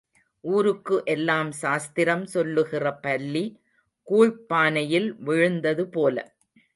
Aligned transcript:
ஊருக்கு 0.43 1.01
எல்லாம் 1.05 1.51
சாஸ்திரம் 1.51 2.25
சொல்லுகிற 2.25 2.93
பல்லி, 3.01 3.43
கூழ்ப் 4.07 4.41
பானையில் 4.49 5.09
விழுந்தது 5.19 5.85
போல. 5.89 6.17